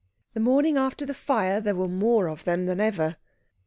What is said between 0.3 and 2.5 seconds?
The morning after the fire there were more of